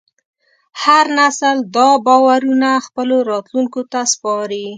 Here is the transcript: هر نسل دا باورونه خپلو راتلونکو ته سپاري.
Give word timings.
هر 0.83 1.05
نسل 1.19 1.57
دا 1.75 1.89
باورونه 2.05 2.69
خپلو 2.85 3.15
راتلونکو 3.31 3.81
ته 3.91 3.99
سپاري. 4.13 4.65